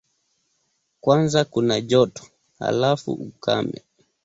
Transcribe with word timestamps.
Kwanza 1.01 1.45
kuna 1.45 1.81
joto, 1.81 2.23
halafu 2.59 3.11
ukame. 3.11 3.81